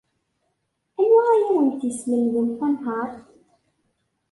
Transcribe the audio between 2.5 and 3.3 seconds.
tanhaṛt?